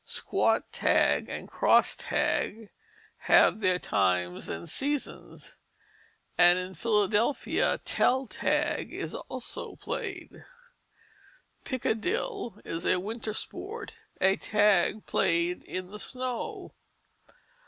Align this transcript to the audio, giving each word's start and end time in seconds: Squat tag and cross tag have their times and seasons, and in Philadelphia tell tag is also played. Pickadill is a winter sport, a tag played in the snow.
Squat 0.03 0.63
tag 0.73 1.29
and 1.29 1.47
cross 1.47 1.95
tag 1.95 2.71
have 3.17 3.59
their 3.59 3.77
times 3.77 4.49
and 4.49 4.67
seasons, 4.67 5.57
and 6.39 6.57
in 6.57 6.73
Philadelphia 6.73 7.77
tell 7.85 8.25
tag 8.25 8.91
is 8.91 9.13
also 9.13 9.75
played. 9.75 10.43
Pickadill 11.65 12.59
is 12.65 12.83
a 12.83 12.99
winter 12.99 13.33
sport, 13.35 13.99
a 14.19 14.37
tag 14.37 15.05
played 15.05 15.61
in 15.65 15.91
the 15.91 15.99
snow. 15.99 16.73